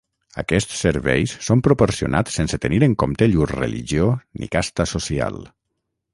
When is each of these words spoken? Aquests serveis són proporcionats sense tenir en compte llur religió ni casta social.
Aquests 0.43 0.77
serveis 0.85 1.35
són 1.47 1.61
proporcionats 1.67 2.39
sense 2.39 2.59
tenir 2.65 2.81
en 2.89 2.97
compte 3.05 3.29
llur 3.35 3.47
religió 3.53 4.09
ni 4.41 4.53
casta 4.59 4.89
social. 4.95 5.41